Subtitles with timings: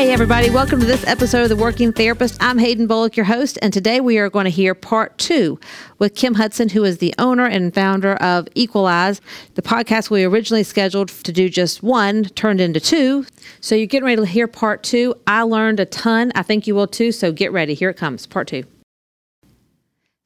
[0.00, 2.42] Hey, everybody, welcome to this episode of The Working Therapist.
[2.42, 5.60] I'm Hayden Bullock, your host, and today we are going to hear part two
[5.98, 9.20] with Kim Hudson, who is the owner and founder of Equal Eyes.
[9.56, 13.26] The podcast we originally scheduled to do just one turned into two.
[13.60, 15.14] So you're getting ready to hear part two.
[15.26, 16.32] I learned a ton.
[16.34, 17.12] I think you will too.
[17.12, 17.74] So get ready.
[17.74, 18.64] Here it comes, part two.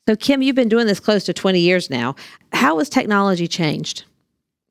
[0.09, 2.15] So, Kim, you've been doing this close to 20 years now.
[2.53, 4.05] How has technology changed?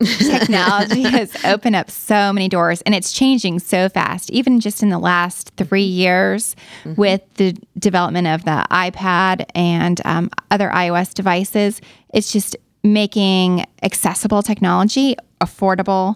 [0.01, 4.89] Technology has opened up so many doors and it's changing so fast, even just in
[4.89, 6.99] the last three years mm-hmm.
[6.99, 11.81] with the development of the iPad and um, other iOS devices.
[12.13, 16.15] It's just making accessible technology affordable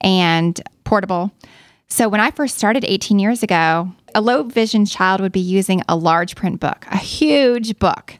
[0.00, 1.32] and portable.
[1.88, 5.82] So, when I first started 18 years ago, a low vision child would be using
[5.88, 8.18] a large print book, a huge book.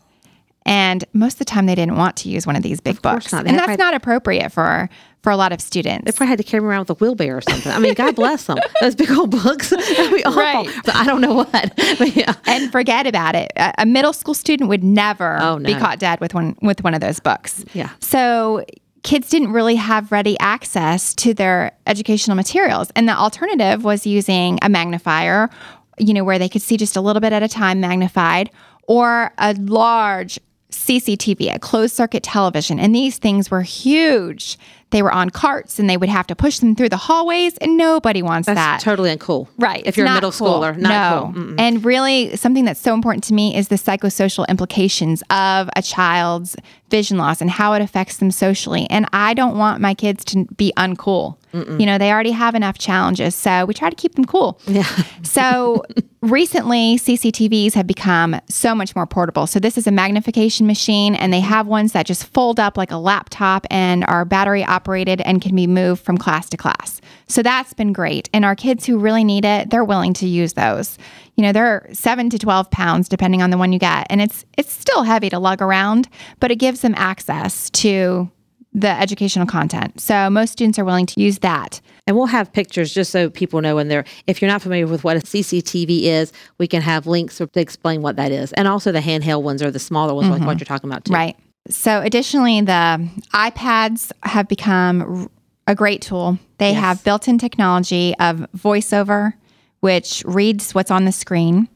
[0.65, 3.03] And most of the time, they didn't want to use one of these big of
[3.03, 4.89] books, and that's not appropriate for
[5.23, 6.05] for a lot of students.
[6.05, 7.71] They probably had to carry them around with a wheelbarrow or something.
[7.71, 8.59] I mean, God bless them.
[8.81, 9.71] Those big old books.
[9.71, 10.41] That'd be awful.
[10.41, 10.69] Right.
[10.85, 11.73] But I don't know what.
[11.99, 12.35] But yeah.
[12.47, 13.53] And forget about it.
[13.57, 15.67] A, middle school student would never oh, no.
[15.67, 17.65] be caught dead with one with one of those books.
[17.75, 17.91] Yeah.
[18.01, 18.65] So
[19.03, 24.59] kids didn't really have ready access to their educational materials, and the alternative was using
[24.63, 25.51] a magnifier.
[25.99, 28.51] You know, where they could see just a little bit at a time magnified,
[28.89, 30.39] or a large
[30.73, 34.59] CCTV, a closed circuit television, and these things were huge.
[34.93, 37.77] They were on carts and they would have to push them through the hallways, and
[37.77, 38.81] nobody wants that's that.
[38.81, 39.49] Totally uncool.
[39.59, 39.83] Right.
[39.85, 40.61] If you're a middle cool.
[40.61, 41.33] schooler, not no.
[41.35, 41.55] cool.
[41.59, 46.57] And really, something that's so important to me is the psychosocial implications of a child's
[46.93, 48.87] vision loss and how it affects them socially.
[48.91, 51.39] And I don't want my kids to be uncool.
[51.53, 51.81] Mm-mm.
[51.81, 53.35] You know, they already have enough challenges.
[53.35, 54.61] So we try to keep them cool.
[54.67, 54.87] Yeah.
[55.23, 55.83] so
[56.21, 59.47] recently, CCTVs have become so much more portable.
[59.47, 62.91] So this is a magnification machine, and they have ones that just fold up like
[62.91, 67.01] a laptop and are battery operated and can be moved from class to class.
[67.29, 68.29] So that's been great.
[68.33, 70.99] And our kids who really need it, they're willing to use those.
[71.37, 74.07] You know, they're seven to 12 pounds, depending on the one you get.
[74.11, 76.09] And it's it's still heavy to lug around,
[76.41, 78.31] but it gives them access to
[78.75, 80.01] the educational content.
[80.01, 81.81] So most students are willing to use that.
[82.07, 85.05] And we'll have pictures just so people know when they're, if you're not familiar with
[85.05, 88.53] what a CCTV is, we can have links to explain what that is.
[88.55, 90.39] And also the handheld ones or the smaller ones, mm-hmm.
[90.39, 91.13] like what you're talking about too.
[91.13, 91.37] Right.
[91.69, 95.31] So additionally, the iPads have become
[95.67, 96.39] a great tool.
[96.59, 96.81] They yes.
[96.81, 99.35] have built in technology of voiceover,
[99.81, 101.69] which reads what's on the screen.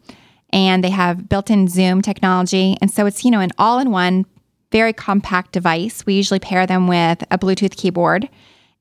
[0.50, 2.76] And they have built in Zoom technology.
[2.80, 4.26] And so it's, you know, an all in one
[4.72, 6.04] very compact device.
[6.04, 8.28] We usually pair them with a Bluetooth keyboard,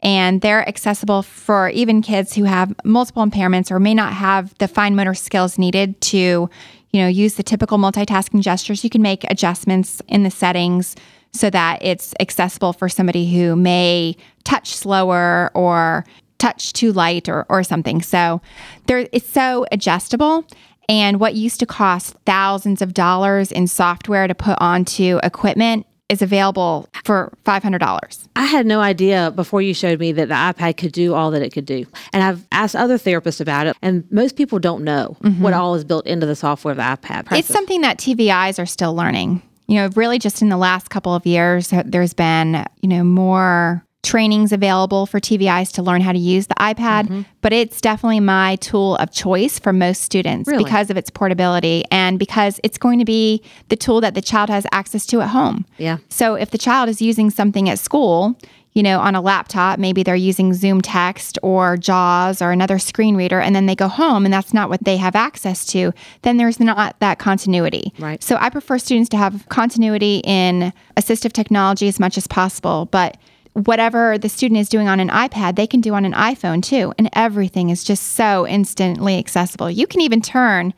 [0.02, 4.68] and they're accessible for even kids who have multiple impairments or may not have the
[4.68, 6.50] fine motor skills needed to,
[6.91, 8.84] you know, use the typical multitasking gestures.
[8.84, 10.96] You can make adjustments in the settings
[11.34, 16.06] so that it's accessible for somebody who may touch slower or
[16.38, 18.01] touch too light or, or something.
[18.01, 18.41] So
[18.88, 20.46] there it's so adjustable
[20.88, 26.22] and what used to cost thousands of dollars in software to put onto equipment is
[26.22, 28.28] available for $500.
[28.36, 31.42] I had no idea before you showed me that the iPad could do all that
[31.42, 31.86] it could do.
[32.14, 35.42] And I've asked other therapists about it, and most people don't know mm-hmm.
[35.42, 37.32] what all is built into the software of the iPad.
[37.38, 39.42] It's something that TVIs are still learning.
[39.68, 43.84] You know, really just in the last couple of years, there's been, you know, more
[44.06, 47.22] trainings available for TVIs to learn how to use the iPad, mm-hmm.
[47.42, 50.64] but it's definitely my tool of choice for most students really?
[50.64, 54.50] because of its portability and because it's going to be the tool that the child
[54.50, 55.66] has access to at home.
[55.78, 55.98] Yeah.
[56.10, 58.38] So if the child is using something at school,
[58.74, 63.40] you know, on a laptop, maybe they're using ZoomText or JAWS or another screen reader,
[63.40, 66.60] and then they go home and that's not what they have access to, then there's
[66.60, 67.94] not that continuity.
[67.98, 68.22] Right.
[68.22, 73.18] So I prefer students to have continuity in assistive technology as much as possible, but
[73.55, 76.93] whatever the student is doing on an iPad, they can do on an iPhone too.
[76.97, 79.72] And everything is just so instantly accessible.
[79.72, 80.73] You can even turn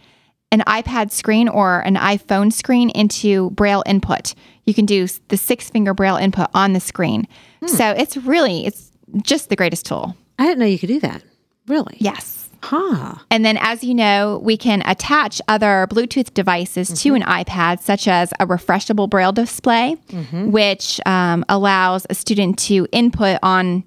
[0.52, 4.34] an iPad screen or an iPhone screen into Braille input.
[4.66, 7.28] You can do the six finger Braille input on the screen.
[7.62, 7.68] Hmm.
[7.68, 8.92] So it's really, it's
[9.24, 10.16] just the greatest tool.
[10.38, 11.24] I didn't know you could do that.
[11.68, 11.98] Really?
[11.98, 12.47] Yes.
[12.62, 13.16] Huh.
[13.30, 17.10] And then, as you know, we can attach other Bluetooth devices mm-hmm.
[17.10, 20.52] to an iPad, such as a refreshable braille display, mm-hmm.
[20.52, 23.84] which um, allows a student to input on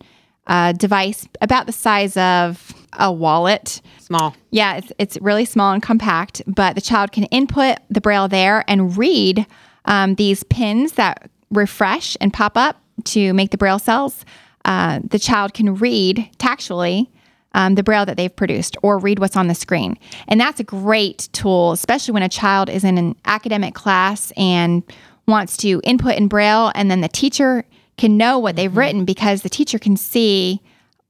[0.47, 3.81] a device about the size of a wallet.
[4.01, 4.35] Small.
[4.51, 8.65] Yeah, it's, it's really small and compact, but the child can input the braille there
[8.69, 9.47] and read
[9.85, 14.25] um, these pins that refresh and pop up to make the braille cells
[14.65, 17.11] uh, the child can read tactually
[17.53, 19.99] um, the braille that they've produced or read what's on the screen.
[20.29, 24.83] And that's a great tool, especially when a child is in an academic class and
[25.27, 27.65] wants to input in braille, and then the teacher
[27.97, 30.61] can know what they've written because the teacher can see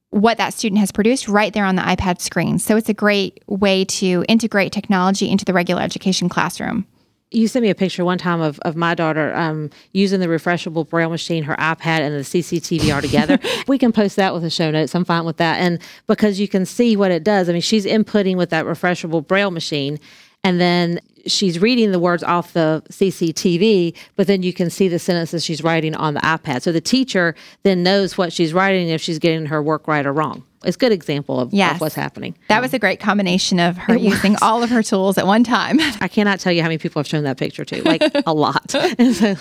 [0.09, 2.59] what that student has produced right there on the iPad screen.
[2.59, 6.85] So it's a great way to integrate technology into the regular education classroom.
[7.31, 10.87] You sent me a picture one time of, of my daughter um, using the refreshable
[10.87, 13.39] braille machine, her iPad, and the CCTV are together.
[13.67, 14.93] we can post that with the show notes.
[14.93, 15.59] I'm fine with that.
[15.59, 19.25] And because you can see what it does, I mean, she's inputting with that refreshable
[19.25, 19.97] braille machine,
[20.43, 24.99] and then she's reading the words off the CCTV, but then you can see the
[24.99, 26.61] sentences she's writing on the iPad.
[26.61, 30.13] So the teacher then knows what she's writing if she's getting her work right or
[30.13, 30.43] wrong.
[30.63, 31.75] It's a good example of, Yes.
[31.75, 32.35] of what's happening.
[32.49, 35.79] That was a great combination of her using all of her tools at one time.
[36.01, 38.73] I cannot tell you how many people I've shown that picture to, like a lot.
[38.75, 39.33] And so,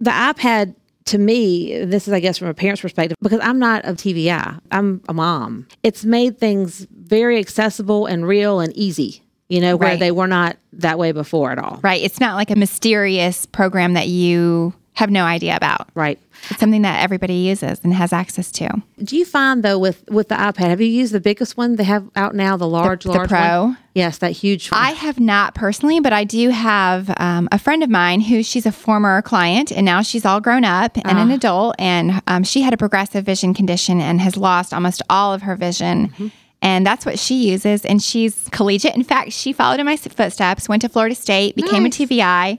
[0.00, 0.74] the iPad,
[1.06, 4.60] to me, this is, I guess, from a parent's perspective, because I'm not a TVI,
[4.70, 5.66] I'm a mom.
[5.82, 9.98] It's made things very accessible and real and easy, you know, where Right.
[9.98, 11.80] they were not that way before at all.
[11.82, 12.00] right.
[12.00, 15.88] It's not like a mysterious program that you have no idea about.
[15.94, 16.18] Right.
[16.50, 18.82] It's something that everybody uses and has access to.
[19.02, 21.84] Do you find though with with the iPad, have you used the biggest one they
[21.84, 23.62] have out now, the large, the large Pro?
[23.64, 23.78] one?
[23.94, 24.80] Yes, that huge one.
[24.80, 28.66] I have not personally, but I do have um, a friend of mine who she's
[28.66, 31.74] a former client and now she's all grown up and an adult.
[31.78, 35.56] And um, she had a progressive vision condition and has lost almost all of her
[35.56, 36.30] vision.
[36.62, 37.84] And that's what she uses.
[37.86, 38.94] And she's collegiate.
[38.94, 41.98] In fact, she followed in my footsteps, went to Florida State, became Nice.
[42.00, 42.58] a TVI,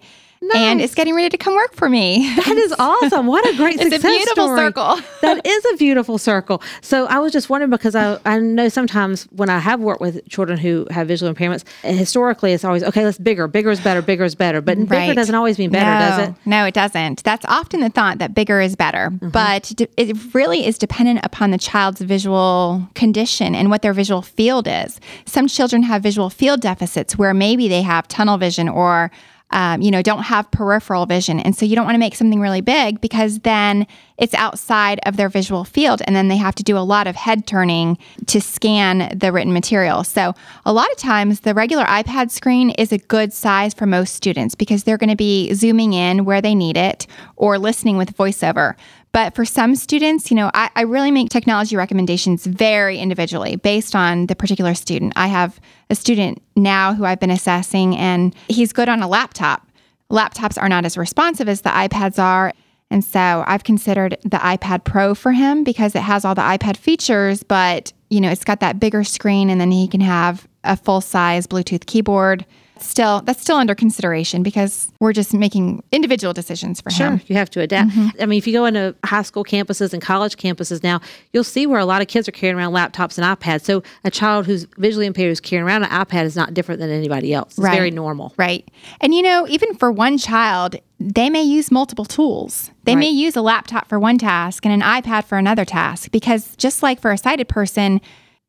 [0.55, 2.33] and is getting ready to come work for me.
[2.35, 3.27] That is awesome.
[3.27, 4.59] What a great It's a beautiful story.
[4.59, 4.99] circle.
[5.21, 6.61] that is a beautiful circle.
[6.81, 10.27] So I was just wondering because I, I know sometimes when I have worked with
[10.29, 13.47] children who have visual impairments, historically it's always, okay, let's bigger.
[13.47, 14.01] Bigger is better.
[14.01, 14.61] Bigger is better.
[14.61, 16.35] But bigger doesn't always mean better, no, does it?
[16.45, 17.23] No, it doesn't.
[17.23, 19.29] That's often the thought that bigger is better, Mm-hmm.
[19.29, 24.67] but it really is dependent upon the child's visual condition and what their visual field
[24.67, 24.99] is.
[25.25, 29.11] Some children have visual field deficits where maybe they have tunnel vision or
[29.51, 31.39] um, you know, don't have peripheral vision.
[31.39, 33.85] And so you don't want to make something really big because then
[34.17, 36.01] it's outside of their visual field.
[36.05, 39.51] And then they have to do a lot of head turning to scan the written
[39.51, 40.03] material.
[40.03, 40.33] So
[40.65, 44.55] a lot of times the regular iPad screen is a good size for most students
[44.55, 48.75] because they're going to be zooming in where they need it or listening with voiceover.
[49.13, 53.93] But for some students, you know, I, I really make technology recommendations very individually based
[53.93, 55.13] on the particular student.
[55.15, 55.59] I have
[55.91, 59.67] a student now who I've been assessing, and he's good on a laptop.
[60.09, 62.53] Laptops are not as responsive as the iPads are.
[62.89, 66.75] And so I've considered the iPad Pro for him because it has all the iPad
[66.75, 70.75] features, but you know, it's got that bigger screen and then he can have a
[70.75, 72.45] full size Bluetooth keyboard.
[72.83, 77.21] Still, that's still under consideration because we're just making individual decisions for Sure, him.
[77.27, 77.91] you have to adapt.
[77.91, 78.21] Mm-hmm.
[78.21, 80.99] I mean, if you go into high school campuses and college campuses now,
[81.33, 83.61] you'll see where a lot of kids are carrying around laptops and iPads.
[83.63, 86.89] So a child who's visually impaired who's carrying around an iPad is not different than
[86.89, 87.51] anybody else.
[87.53, 87.75] It's Right.
[87.75, 88.33] very normal.
[88.37, 88.67] Right.
[88.99, 92.71] And you know, even for one child, they may use multiple tools.
[92.83, 96.55] They may use a laptop for one task and an iPad for another task because
[96.57, 98.01] just like for a sighted person,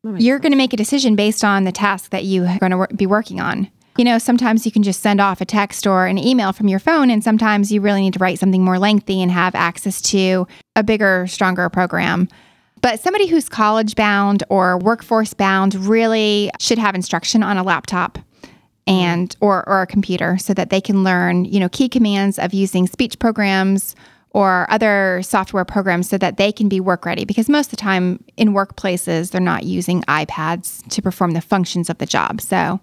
[0.04, 2.94] you're going to make a decision based on the task that you are going to
[2.94, 3.68] be working on.
[3.98, 6.78] You know, sometimes you can just send off a text or an email from your
[6.78, 10.46] phone, and sometimes you really need to write something more lengthy and have access to
[10.76, 12.28] a bigger, stronger program.
[12.80, 18.18] But somebody who's college bound or workforce bound really should have instruction on a laptop
[18.86, 19.36] and mm.
[19.40, 22.86] or or a computer so that they can learn, you know, key commands of using
[22.86, 23.94] speech programs
[24.30, 27.76] or other software programs so that they can be work ready because most of the
[27.76, 32.40] time in workplaces they're not using iPads to perform the functions of the job.
[32.40, 32.80] So,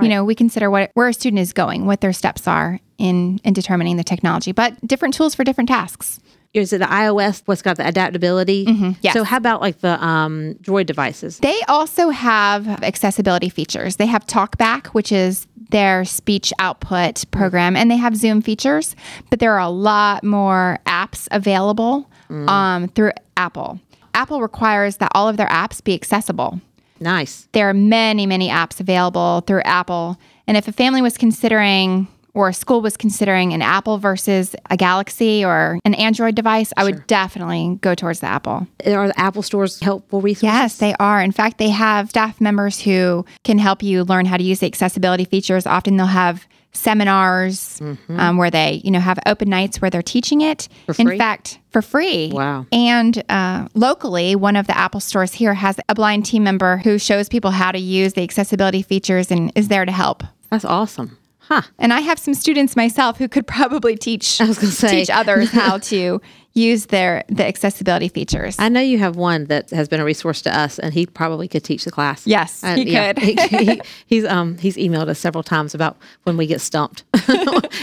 [0.00, 3.40] you know, we consider what where a student is going, what their steps are in
[3.44, 6.20] in determining the technology, but different tools for different tasks.
[6.54, 7.42] Is it the iOS?
[7.46, 8.66] What's got the adaptability?
[8.66, 8.90] Mm-hmm.
[9.00, 9.14] yes.
[9.14, 11.38] So how about like the um, Droid devices?
[11.38, 13.96] They also have accessibility features.
[13.96, 18.94] They have TalkBack, which is their speech output program, and they have Zoom features,
[19.30, 23.80] but there are a lot more apps available um, through Apple.
[24.14, 26.60] Apple requires that all of their apps be accessible.
[27.02, 27.48] Nice.
[27.52, 30.18] There are many, many apps available through Apple.
[30.46, 34.76] And if a family was considering or a school was considering an Apple versus a
[34.76, 38.66] Galaxy or an Android device, I would definitely go towards the Apple.
[38.86, 40.42] Are the Apple stores helpful resources?
[40.44, 41.20] Yes, they are.
[41.20, 44.66] In fact, they have staff members who can help you learn how to use the
[44.66, 45.66] accessibility features.
[45.66, 50.40] Often they'll have seminars um, where they, you know, have open nights where they're teaching
[50.40, 50.68] it.
[50.86, 51.12] For free?
[51.12, 52.30] In fact, for free.
[52.32, 52.66] Wow.
[52.72, 56.98] And uh, locally, one of the Apple stores here has a blind team member who
[56.98, 60.22] shows people how to use the accessibility features and is there to help.
[60.50, 61.18] That's awesome.
[61.48, 61.62] Huh.
[61.78, 64.90] And I have some students myself who could probably teach I was gonna say.
[65.00, 66.20] teach others how to
[66.54, 68.56] use their the accessibility features.
[68.58, 71.48] I know you have one that has been a resource to us, and he probably
[71.48, 72.26] could teach the class.
[72.26, 73.18] Yes, And, he could.
[73.18, 73.34] he,
[73.74, 77.04] he- he's um he's emailed us several times about when we get stumped,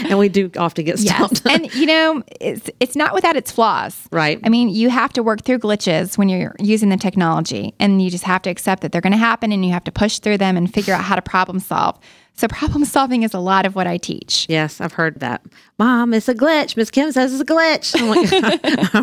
[0.04, 1.16] and we do often get Yes.
[1.38, 1.46] stumped.
[1.46, 4.08] and you know, it's it's not without its flaws.
[4.12, 4.40] Right.
[4.44, 8.08] I mean, you have to work through glitches when you're using the technology and you
[8.10, 10.38] just have to accept that they're going to happen and you have to push through
[10.38, 11.98] them and figure out how to problem solve.
[12.34, 14.46] So problem solving is a lot of what I teach.
[14.48, 15.42] Yes, I've heard that.
[15.78, 16.76] Mom, it's a glitch.
[16.76, 17.94] Miss Kim says it's a glitch.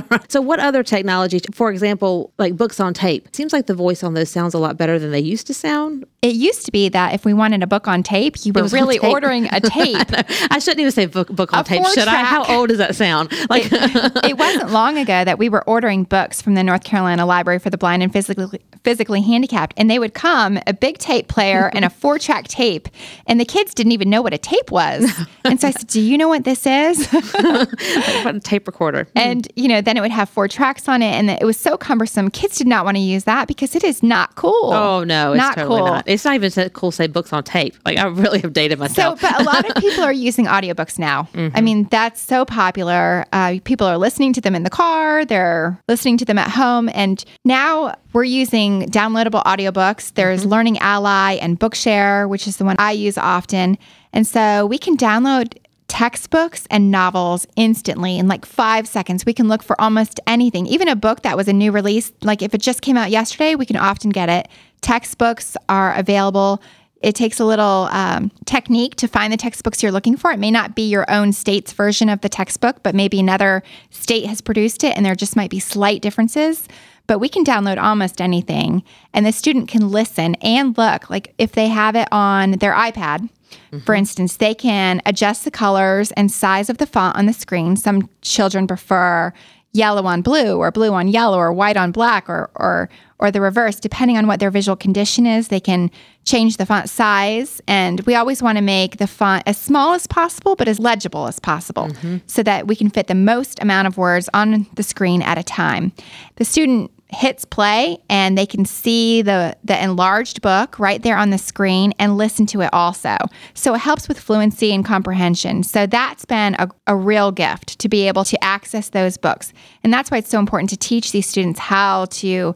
[0.10, 3.36] Like, so, what other technology, for example, like books on tape?
[3.36, 6.06] Seems like the voice on those sounds a lot better than they used to sound.
[6.22, 9.00] It used to be that if we wanted a book on tape, you were really
[9.00, 10.08] ordering a tape.
[10.52, 12.24] I shouldn't even say book, book on A tape, should I?
[12.24, 13.32] How old does that sound?
[13.50, 17.60] Like, it wasn't long ago that we were ordering books from the North Carolina Library
[17.60, 21.70] for the Blind and Physically physically handicapped, and they would come a big tape player
[21.74, 22.88] and a four track tape,
[23.28, 25.10] and the kids didn't even know what a tape was.
[25.48, 29.08] And so I said, "Do you know what this is?" what a tape recorder.
[29.16, 31.78] and you know, then it would have four tracks on it, and it was so
[31.78, 32.30] cumbersome.
[32.30, 34.74] Kids did not want to use that because it is not cool.
[34.74, 35.88] Oh no, it's not totally cool.
[35.88, 36.04] not.
[36.06, 36.92] It's not even so cool.
[36.92, 37.76] to Say books on tape.
[37.86, 39.22] Like I really have dated myself.
[39.22, 41.30] So, but a lot of people are using audiobooks now.
[41.38, 41.56] Mm-hmm.
[41.58, 43.26] I mean, that's so popular.
[43.32, 46.90] Uh, people are listening to them in the car, they're listening to them at home.
[46.94, 50.14] And now we're using downloadable audiobooks.
[50.16, 50.50] There's Mm-hmm.
[50.50, 53.78] Learning Ally and Bookshare, which is the one I use often.
[54.14, 55.58] And so we can download
[55.88, 59.26] textbooks and novels instantly in like five seconds.
[59.26, 62.12] We can look for almost anything, even a book that was a new release.
[62.22, 64.48] Like if it just came out yesterday, we can often get it.
[64.82, 66.62] Textbooks are available.
[67.02, 70.32] It takes a little um, technique to find the textbooks you're looking for.
[70.32, 74.26] It may not be your own state's version of the textbook, but maybe another state
[74.26, 76.68] has produced it and there just might be slight differences.
[77.08, 78.84] But we can download almost anything
[79.14, 81.10] and the student can listen and look.
[81.10, 83.30] Like if they have it on their iPad,
[83.70, 83.94] for mm-hmm.
[83.94, 87.76] instance, they can adjust the colors and size of the font on the screen.
[87.76, 89.34] Some children prefer
[89.74, 93.42] yellow on blue or blue on yellow or white on black or or or the
[93.42, 93.80] reverse.
[93.80, 95.92] Depending on what their visual condition is they can
[96.24, 97.62] change the font size.
[97.68, 101.28] And we always want to make the font as small as possible but as legible
[101.28, 102.18] as possible mm-hmm.
[102.28, 105.44] so that we can fit the most amount of words on the screen at a
[105.44, 105.92] time.
[106.36, 111.30] The student hits play and they can see the the enlarged book right there on
[111.30, 113.16] the screen and listen to it also.
[113.54, 115.64] So it helps with fluency and comprehension.
[115.64, 119.54] So that's been a, a real gift to be able to access those books.
[119.84, 122.56] And that's why it's so important to teach these students how to, you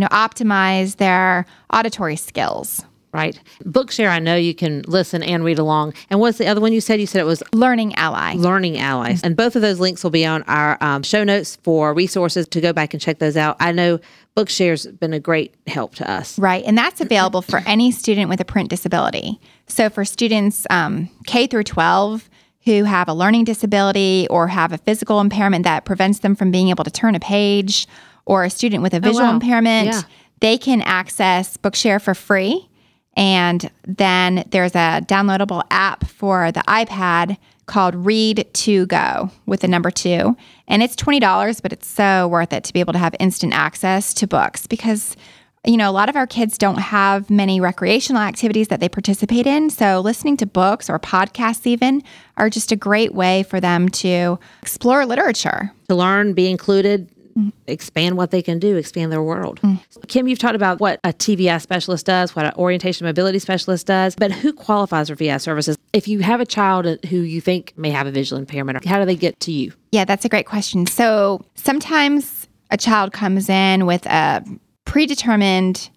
[0.00, 2.84] know, optimize their auditory skills.
[3.12, 3.38] Right.
[3.64, 5.94] Bookshare, I know you can listen and read along.
[6.10, 7.00] And what's the other one you said?
[7.00, 8.34] You said it was Learning Ally.
[8.34, 9.22] Learning Allies.
[9.22, 12.60] And both of those links will be on our um, show notes for resources to
[12.60, 13.56] go back and check those out.
[13.60, 13.98] I know
[14.36, 16.38] Bookshare's been a great help to us.
[16.38, 16.64] Right.
[16.64, 19.40] And that's available for any student with a print disability.
[19.66, 22.28] So for students um, K through 12
[22.64, 26.68] who have a learning disability or have a physical impairment that prevents them from being
[26.68, 27.86] able to turn a page,
[28.30, 29.32] or a student with a visual wow.
[29.34, 30.02] impairment, Yeah.
[30.40, 32.68] they can access Bookshare for free.
[33.16, 37.36] And then there's a downloadable app for the iPad
[37.66, 40.36] called Read2Go with the number two.
[40.66, 44.12] And it's $20, but it's so worth it to be able to have instant access
[44.14, 45.16] to books because,
[45.64, 49.46] you know, a lot of our kids don't have many recreational activities that they participate
[49.46, 49.70] in.
[49.70, 52.02] So listening to books or podcasts, even,
[52.36, 55.72] are just a great way for them to explore literature.
[55.88, 57.08] To learn, be included,
[57.40, 57.48] Mm-hmm.
[57.68, 59.60] expand what they can do, expand their world.
[59.62, 59.80] Mm.
[60.08, 64.14] Kim, you've talked about what a TVI specialist does, what an orientation mobility specialist does,
[64.14, 65.78] but who qualifies for VI services?
[65.94, 69.06] If you have a child who you think may have a visual impairment, how do
[69.06, 69.72] they get to you?
[69.90, 70.86] Yeah, that's a great question.
[70.86, 74.44] So sometimes a child comes in with a
[74.84, 75.88] predetermined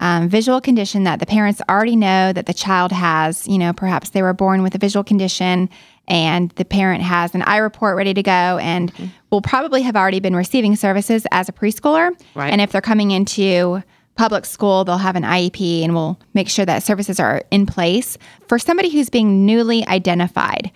[0.00, 3.46] um, visual condition that the parents already know that the child has.
[3.46, 5.68] You know, perhaps they were born with a visual condition
[6.08, 8.92] and the parent has an eye report ready to go and
[9.30, 12.18] will probably have already been receiving services as a preschooler.
[12.34, 12.50] Right.
[12.50, 13.82] And if they're coming into
[14.16, 18.18] public school, they'll have an IEP and we'll make sure that services are in place.
[18.48, 20.72] For somebody who's being newly identified,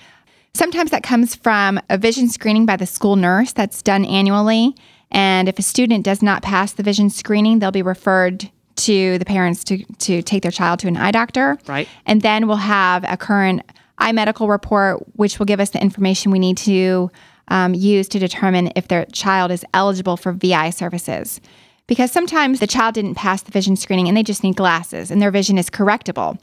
[0.56, 4.76] Sometimes that comes from a vision screening by the school nurse that's done annually.
[5.10, 9.24] And if a student does not pass the vision screening, they'll be referred to the
[9.24, 11.58] parents to, to take their child to an eye doctor.
[11.66, 11.88] Right.
[12.06, 13.62] And then we'll have a current
[13.98, 17.10] eye medical report, which will give us the information we need to
[17.48, 21.40] um, use to determine if their child is eligible for VI services.
[21.86, 25.20] Because sometimes the child didn't pass the vision screening and they just need glasses and
[25.20, 26.42] their vision is correctable.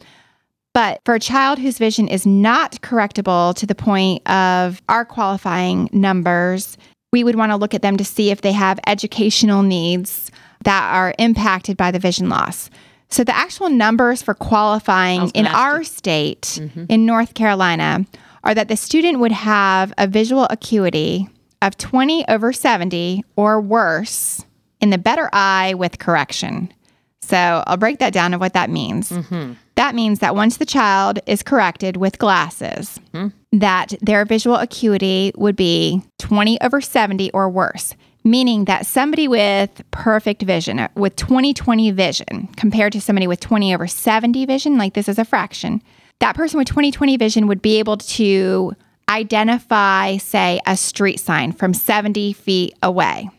[0.73, 5.89] But for a child whose vision is not correctable to the point of our qualifying
[5.91, 6.77] numbers,
[7.11, 10.31] we would want to look at them to see if they have educational needs
[10.63, 12.69] that are impacted by the vision loss.
[13.09, 16.85] So the actual numbers for qualifying oh, in ask our state mm-hmm.
[16.87, 18.05] in North Carolina
[18.43, 21.27] are that the student would have a visual acuity
[21.61, 24.45] of 20 over 70 or worse
[24.79, 26.73] in the better eye with correction.
[27.21, 29.11] So I'll break that down of what that means.
[29.11, 29.53] Mm-hmm.
[29.75, 33.59] That means that once the child is corrected with glasses, mm-hmm.
[33.59, 39.81] that their visual acuity would be 20 over 70 or worse, meaning that somebody with
[39.91, 44.77] perfect vision, uh, with 20 20 vision, compared to somebody with 20 over 70 vision,
[44.77, 45.81] like this is a fraction,
[46.19, 48.73] that person with 20 20 vision would be able to
[49.09, 53.29] identify, say, a street sign from 70 feet away.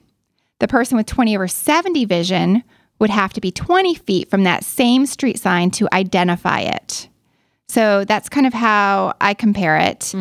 [0.58, 2.62] The person with 20 over 70 vision
[2.98, 7.08] would have to be 20 feet from that same street sign to identify it.
[7.68, 10.12] So that's kind of how I compare it.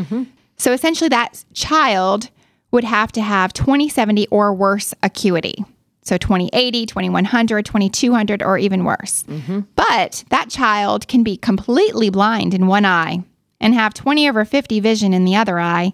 [0.58, 2.30] So essentially, that child
[2.72, 5.64] would have to have 2070 or worse acuity.
[6.04, 9.24] So 2080, 2100, 2200, or even worse.
[9.24, 9.62] Mm-hmm.
[9.76, 13.24] But that child can be completely blind in one eye
[13.60, 15.94] and have 20 over 50 vision in the other eye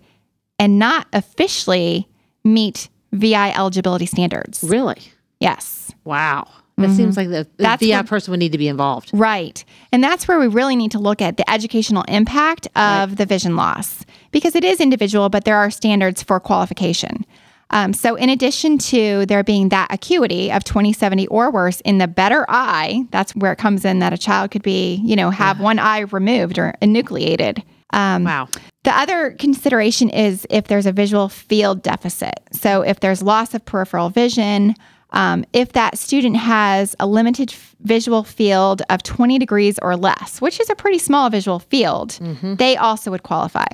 [0.57, 2.07] and not officially
[2.43, 4.63] meet VI eligibility standards.
[4.63, 5.01] Really?
[5.39, 5.91] Yes.
[6.05, 6.48] Wow.
[6.77, 7.31] That seems mm-hmm.
[7.31, 9.10] like the, the VI what- person would need to be involved.
[9.12, 9.65] Right.
[9.91, 13.55] And that's where we really need to look at the educational impact of the vision
[13.55, 14.05] loss
[14.38, 17.25] because it is individual, but there are standards for qualification.
[17.72, 22.08] Um, so, in addition to there being that acuity of 2070 or worse in the
[22.08, 25.60] better eye, that's where it comes in that a child could be, you know, have
[25.60, 27.63] one eye removed or enucleated.
[27.94, 28.48] Um, Wow.
[28.84, 32.39] the other consideration is if there's a visual field deficit.
[32.51, 34.75] So, if there's loss of peripheral vision,
[35.12, 40.39] um, if that student has a limited f- visual field of 20 degrees or less,
[40.41, 42.17] which is a pretty small visual field,
[42.58, 43.65] they also would qualify.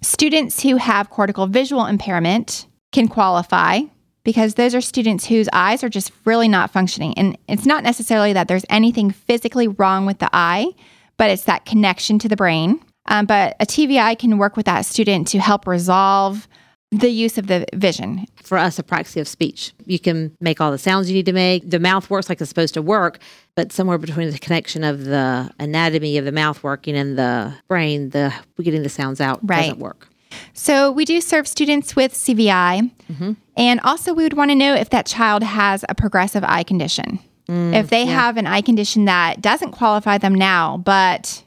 [0.00, 3.80] Students who have cortical visual impairment can qualify
[4.24, 7.16] because those are students whose eyes are just really not functioning.
[7.16, 10.72] And it's not necessarily that there's anything physically wrong with the eye,
[11.16, 12.80] but it's that connection to the brain.
[13.06, 16.46] Um, but a TVI can work with that student to help resolve
[16.90, 18.26] the use of the vision.
[18.42, 19.72] For us, apraxia of speech.
[19.84, 21.68] You can make all the sounds you need to make.
[21.68, 23.18] The mouth works like it's supposed to work,
[23.54, 28.10] but somewhere between the connection of the anatomy of the mouth working and the brain,
[28.10, 29.62] the getting the sounds out Right.
[29.62, 30.08] doesn't work.
[30.52, 32.90] So we do serve students with CVI.
[33.10, 33.32] Mm-hmm.
[33.56, 37.18] And also, we would want to know if that child has a progressive eye condition.
[37.48, 41.42] Mm, if they have an eye condition that doesn't qualify them now, but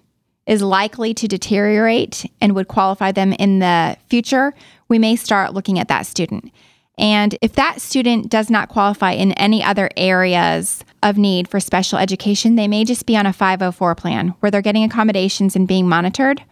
[0.47, 4.54] is likely to deteriorate and would qualify them in the future,
[4.89, 6.51] we may start looking at that student.
[6.97, 11.97] And if that student does not qualify in any other areas of need for special
[11.97, 15.88] education, they may just be on a 504 plan where they're getting accommodations and being
[15.88, 16.43] monitored.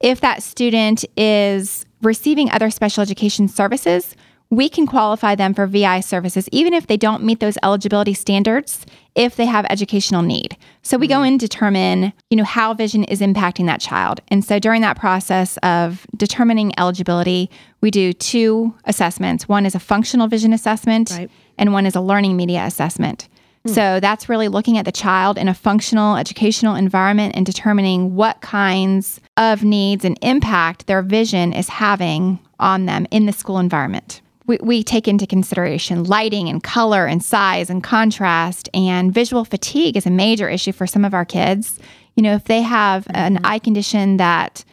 [0.00, 4.14] If that student is receiving other special education services,
[4.50, 8.86] we can qualify them for VI services, even if they don't meet those eligibility standards,
[9.14, 10.56] if they have educational need.
[10.82, 14.20] So we go in and determine, you know, how vision is impacting that child.
[14.28, 17.48] And so during that process of determining eligibility,
[17.80, 19.48] we do two assessments.
[19.48, 21.30] One is a functional vision assessment, Right.
[21.58, 23.28] and one is a learning media assessment.
[23.66, 23.72] Hmm.
[23.72, 28.40] So that's really looking at the child in a functional educational environment and determining what
[28.40, 34.20] kinds of needs and impact their vision is having on them in the school environment.
[34.46, 39.96] We, we take into consideration lighting and color and size and contrast, and visual fatigue
[39.96, 41.78] is a major issue for some of our kids.
[42.14, 43.46] You know, if they have an mm-hmm.
[43.46, 44.64] eye condition that,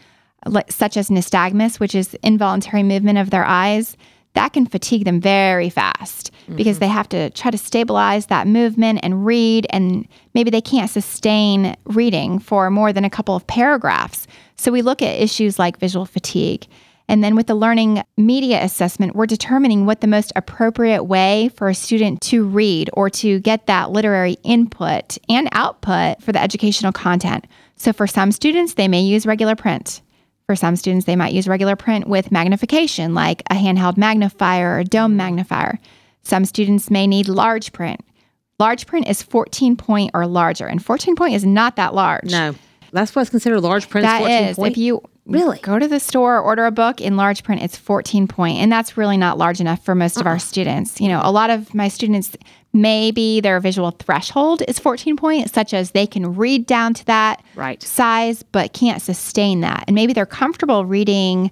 [0.70, 3.96] such as nystagmus, which is involuntary movement of their eyes,
[4.34, 6.80] that can fatigue them very fast because mm-hmm.
[6.80, 11.76] they have to try to stabilize that movement and read, and maybe they can't sustain
[11.86, 14.28] reading for more than a couple of paragraphs.
[14.56, 16.66] So we look at issues like visual fatigue.
[17.12, 21.68] And then with the learning media assessment, we're determining what the most appropriate way for
[21.68, 26.94] a student to read or to get that literary input and output for the educational
[26.94, 27.48] content.
[27.76, 30.02] So for some students, they may use regular print.
[30.46, 34.80] For some students, they might use regular print with magnification, like a handheld magnifier or
[34.80, 35.80] a dome magnifier.
[36.24, 38.00] Some students may need large print.
[38.58, 42.32] Large print is 14 point or larger, and 14 point is not that large.
[42.32, 42.56] No.
[42.94, 44.06] That's what's considered large print.
[44.06, 44.72] That 14 is, point.
[44.72, 45.60] if you Really?
[45.60, 48.98] go to the store, order a book in large print, it's 14 point, and that's
[48.98, 50.34] really not large enough for most of Uh-uh.
[50.34, 51.00] our students.
[51.00, 52.36] You know, a lot of my students,
[52.74, 57.42] maybe their visual threshold is 14 point, such as they can read down to that
[57.56, 57.82] Right.
[57.84, 59.84] size, but can't sustain that.
[59.88, 61.52] And maybe they're comfortable reading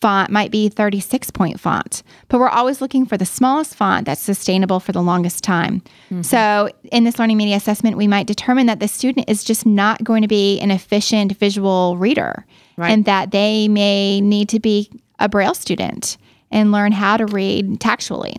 [0.00, 4.22] font might be 36 point font, but we're always looking for the smallest font that's
[4.22, 5.82] sustainable for the longest time.
[6.06, 6.22] Mm-hmm.
[6.22, 10.02] So, in this learning media assessment, we might determine that the student is just not
[10.02, 12.46] going to be an efficient visual reader
[12.80, 12.90] Right.
[12.90, 16.16] and that they may need to be a braille student
[16.50, 18.38] and learn how to read tactually.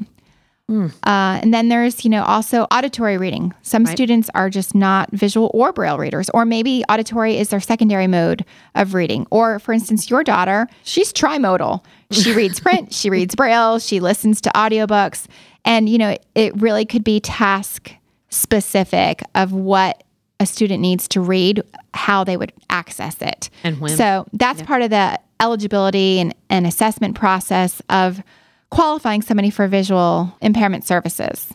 [1.06, 3.54] Uh, and then there's, you know, also auditory reading.
[3.62, 8.08] Some students are just not visual or braille readers, or maybe auditory is their secondary
[8.08, 9.28] mode of reading.
[9.32, 11.84] Or, for instance, your daughter, she's trimodal.
[12.12, 15.28] She reads print, she reads braille, she listens to audiobooks.
[15.66, 17.92] And, you know, it really could be task
[18.30, 20.04] specific of what
[20.42, 21.62] a student needs to read,
[21.94, 23.52] how they would access it.
[23.64, 23.96] And when.
[23.96, 28.24] So that's part of the eligibility and, and assessment process of
[28.72, 31.54] qualifying somebody for visual impairment services.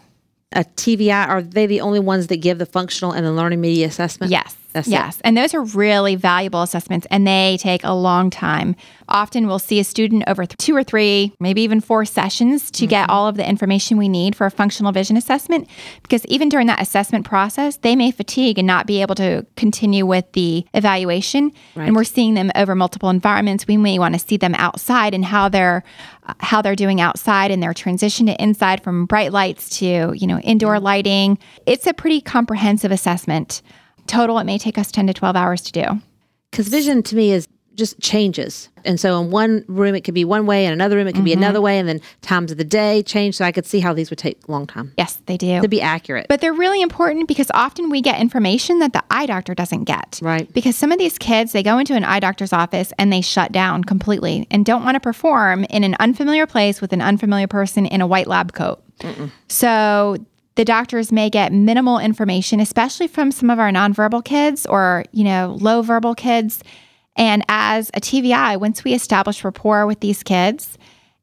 [0.53, 3.88] A TVI, are they the only ones that give the functional and the learning media
[3.88, 4.31] assessment?
[4.31, 4.55] Yes.
[4.77, 4.93] That's it.
[4.93, 5.21] yes.
[5.25, 8.77] And those are really valuable assessments and they take a long time.
[9.09, 12.87] Often we'll see a student over th- two or three, maybe even four sessions to
[12.87, 15.69] get all of the information we need for a functional vision assessment.
[16.03, 20.05] Because even during that assessment process, they may fatigue and not be able to continue
[20.05, 21.53] with the evaluation.
[21.75, 21.87] Right.
[21.87, 23.67] And we're seeing them over multiple environments.
[23.67, 25.85] We may want to see them outside and how they're
[26.27, 30.27] uh, how they're doing outside and their transition to inside from bright lights to, you
[30.27, 31.39] know, indoor lighting.
[31.67, 33.62] It's a pretty comprehensive assessment.
[34.07, 36.01] Total, it may take us 10 to 12 hours to do.
[36.51, 38.71] Because vision to me is just changes.
[38.87, 41.25] And so in one room, it could be one way, in another room, it could
[41.25, 41.42] be Mm-hmm.
[41.42, 43.35] another way, and then times of the day change.
[43.35, 45.61] So I could see how these would take a long time Yes, they do.
[45.61, 46.25] to be accurate.
[46.27, 50.19] But they're really important because often we get information that the eye doctor doesn't get.
[50.23, 50.51] Right.
[50.55, 53.53] Because some of these kids, they go into an eye doctor's office and they shut
[53.53, 57.85] down completely and don't want to perform in an unfamiliar place with an unfamiliar person
[57.85, 58.83] in a white lab coat.
[59.49, 60.16] So
[60.57, 65.23] the doctors may get minimal information, especially from some of our nonverbal kids or, you
[65.23, 66.64] know, low verbal kids.
[67.14, 70.77] And as a TVI, once we establish rapport with these kids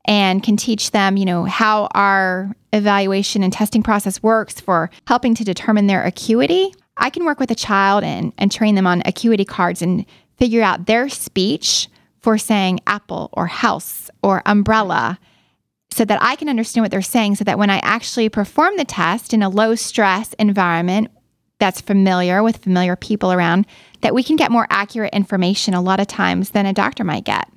[0.06, 5.34] and can teach them, you know, how our evaluation and testing process works for helping
[5.36, 9.02] to determine their acuity, I can work with a child and, and train them on
[9.06, 10.06] acuity cards and
[10.38, 11.88] figure out their speech
[12.20, 15.20] for saying apple or house or umbrella
[15.94, 18.86] so that I can understand what they're saying so that when I actually perform the
[18.86, 21.10] test in a low stress environment
[21.60, 23.66] that's familiar with familiar people around,
[24.02, 27.24] that we can get more accurate information a lot of times than a doctor might
[27.24, 27.48] get.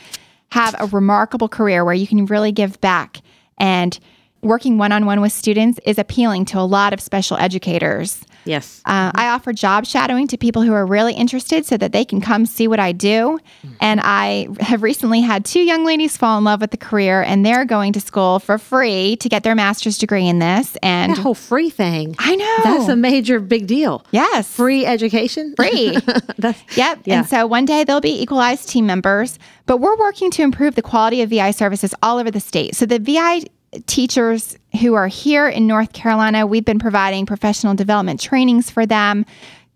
[0.49, 3.21] have a remarkable career where you can really give back?
[3.57, 3.97] And
[4.41, 8.25] working one on one with students is appealing to a lot of special educators.
[8.45, 8.81] Yes.
[8.85, 12.21] Uh, I offer job shadowing to people who are really interested so that they can
[12.21, 13.39] come see what I do.
[13.79, 17.45] And I have recently had two young ladies fall in love with the career and
[17.45, 20.75] they're going to school for free to get their master's degree in this.
[20.81, 22.15] And That whole free thing.
[22.19, 22.57] I know.
[22.63, 24.03] That's a major big deal.
[24.11, 24.51] yes.
[24.55, 25.53] Free education.
[25.55, 25.97] Free.
[26.37, 26.99] That's, Yep.
[27.05, 27.19] Yeah.
[27.19, 30.81] And so one day they'll be equalized team members, but we're working to improve the
[30.81, 32.75] quality of VI services all over the state.
[32.75, 33.43] So the VI
[33.85, 39.25] teachers who are here in North Carolina, we've been providing professional development trainings for them.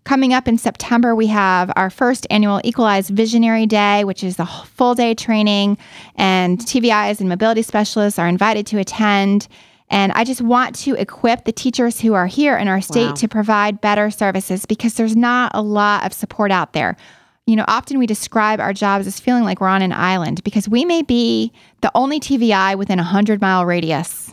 [0.04, 4.46] Coming up in September, we have our first annual Equalized Visionary Day, which is a
[4.46, 5.78] full day training,
[6.14, 9.48] and TVIs and mobility specialists are invited to attend.
[9.90, 13.14] And I just want to equip the teachers who are here in our state Wow.
[13.14, 16.96] to provide better services because there's not a lot of support out there.
[17.46, 20.68] You know, often we describe our jobs as feeling like we're on an island because
[20.68, 24.32] we may be the only TVI within a 100 mile radius.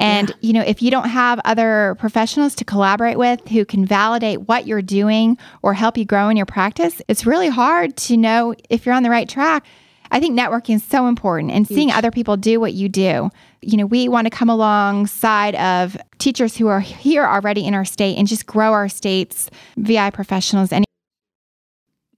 [0.00, 4.42] And, you know, if you don't have other professionals to collaborate with who can validate
[4.48, 8.54] what you're doing or help you grow in your practice, it's really hard to know
[8.68, 9.64] if you're on the right track.
[10.10, 13.30] I think networking is so important and seeing other people do what you do.
[13.62, 17.84] You know, we want to come alongside of teachers who are here already in our
[17.84, 20.72] state and just grow our state's VI professionals.
[20.72, 20.84] And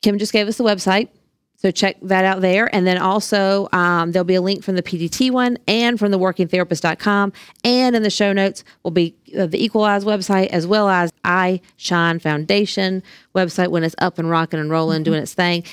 [0.03, 1.09] Kim just gave us the website.
[1.57, 2.73] So check that out there.
[2.75, 6.19] And then also, um, there'll be a link from the PDT one and from the
[6.19, 7.33] workingtherapist.com.
[7.65, 11.11] And in the show notes will be uh, the Equal Eyes website as well as
[11.25, 13.03] I Shine Foundation
[13.35, 15.65] website when it's up and rocking and rolling, doing its thing.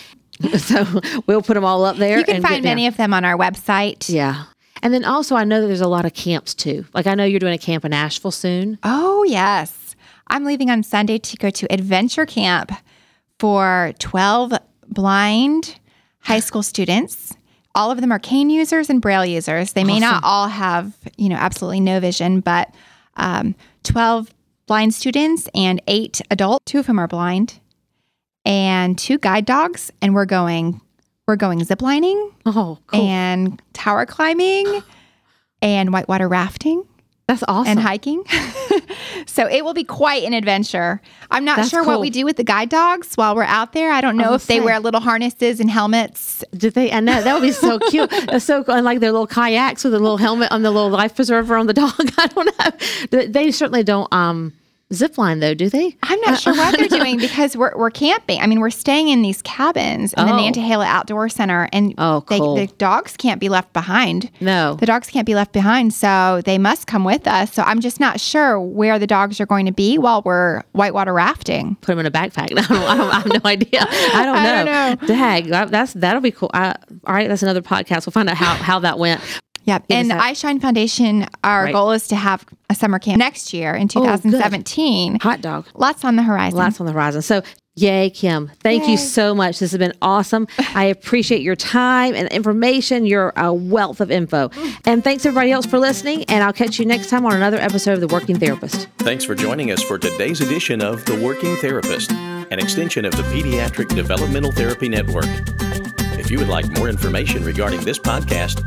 [0.57, 0.85] So
[1.27, 2.17] we'll put them all up there.
[2.17, 4.11] you can find many of them on our website.
[4.11, 4.45] Yeah.
[4.81, 6.85] And then also, I know that there's a lot of camps too.
[6.93, 8.79] Like I know you're doing a camp in Asheville soon.
[8.83, 9.95] Oh, yes.
[10.27, 12.71] I'm leaving on Sunday to go to adventure camp
[13.39, 14.53] for 12
[14.87, 15.75] blind
[16.19, 17.33] high school students.
[17.75, 19.73] All of them are cane users and braille users.
[19.73, 22.73] They may not all have, you know, absolutely no vision, but
[23.17, 24.31] um, 12
[24.67, 27.59] blind students and eight adult, Two of whom are blind,
[28.45, 29.91] and two guide dogs.
[30.01, 30.81] And we're going,
[31.27, 33.01] we're going ziplining Oh, cool.
[33.01, 34.81] and tower climbing
[35.61, 36.85] and whitewater rafting
[37.27, 37.71] That's awesome.
[37.71, 38.23] and hiking.
[39.25, 41.01] so it will be quite an adventure.
[41.31, 43.91] I'm not That's sure what we do with the guide dogs while we're out there.
[43.91, 46.43] I don't know gonna if they wear little harnesses and helmets.
[46.55, 46.91] Do they?
[46.91, 48.09] I know that would be so cute.
[48.09, 48.81] That's so cool.
[48.81, 51.73] Like their little kayaks with a little helmet on the little life preserver on the
[51.73, 51.93] dog.
[52.17, 52.71] I don't know.
[53.11, 54.53] They- They certainly don't um
[54.93, 55.95] zip line though, do they?
[56.03, 58.39] I'm not sure what they're doing because we're, we're camping.
[58.41, 60.37] I mean, we're staying in these cabins in the Oh.
[60.37, 64.29] Nantahala Outdoor Center, and Oh, they, the dogs can't be left behind.
[64.39, 64.75] No.
[64.75, 67.53] The dogs can't be left behind, so they must come with us.
[67.53, 71.13] So I'm just not sure where the dogs are going to be while we're whitewater
[71.13, 71.75] rafting.
[71.81, 72.51] Put them in a backpack.
[72.51, 73.81] I, don't, I, don't, I have no idea.
[73.87, 74.95] I don't I know.
[74.95, 76.49] don't Dag, that's that'll be cool.
[76.53, 76.75] I,
[77.05, 78.05] all right, that's another podcast.
[78.05, 79.21] We'll find out how how that went.
[79.65, 79.87] Yep.
[79.87, 80.23] Give And the that.
[80.23, 81.73] I Shine Foundation, our Right.
[81.73, 85.19] goal is to have a summer camp next year in Oh, 2017.
[85.21, 85.65] Hot dog.
[85.75, 86.57] Lots on the horizon.
[86.59, 87.21] Lots on the horizon.
[87.21, 87.41] So,
[87.75, 88.51] yay, Kim.
[88.61, 89.59] Thank you so much.
[89.59, 90.47] This has been awesome.
[90.75, 93.05] I appreciate your time and information.
[93.05, 94.49] You're a uh, wealth of info.
[94.85, 96.23] And thanks everybody else for listening.
[96.25, 98.87] And I'll catch you next time on another episode of The Working Therapist.
[98.99, 103.23] Thanks for joining us for today's edition of The Working Therapist, an extension of the
[103.23, 105.25] Pediatric Developmental Therapy Network.
[106.23, 108.63] If you would like more information regarding this podcast